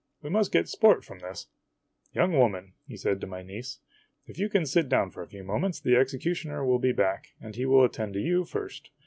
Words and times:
We 0.23 0.31
must 0.31 0.51
get 0.51 0.67
sport 0.67 1.05
from 1.05 1.19
this. 1.19 1.45
Young 2.11 2.35
woman," 2.35 2.73
said 2.95 3.17
he 3.17 3.19
to 3.21 3.27
my 3.27 3.43
niece," 3.43 3.81
if 4.25 4.39
you 4.39 4.49
can 4.49 4.65
sit 4.65 4.89
down 4.89 5.11
for 5.11 5.21
a 5.21 5.27
few 5.29 5.43
moments, 5.43 5.79
the 5.79 5.95
executioner 5.95 6.65
will 6.65 6.79
be 6.79 6.91
back, 6.91 7.35
and 7.39 7.55
he 7.55 7.67
will 7.67 7.85
attend 7.85 8.15
to 8.15 8.19
you 8.19 8.43
first. 8.43 8.89